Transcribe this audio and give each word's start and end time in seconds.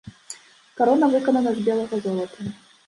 Карона 0.79 1.05
выканана 1.13 1.49
з 1.59 1.71
белага 1.71 1.95
золата. 2.09 2.39